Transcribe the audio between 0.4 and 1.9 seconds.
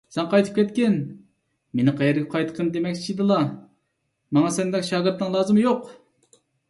كەتكىن! −